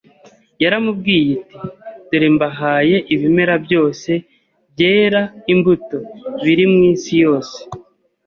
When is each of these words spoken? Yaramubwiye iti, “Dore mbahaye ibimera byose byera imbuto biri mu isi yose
Yaramubwiye 0.63 1.31
iti, 1.37 1.55
“Dore 2.09 2.27
mbahaye 2.35 2.95
ibimera 3.13 3.55
byose 3.65 4.11
byera 4.71 5.21
imbuto 5.53 5.97
biri 6.43 6.65
mu 6.71 6.79
isi 6.93 7.13
yose 7.23 7.59